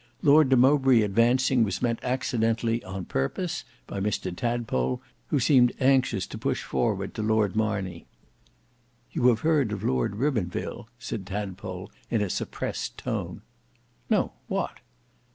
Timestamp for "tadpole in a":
11.27-12.31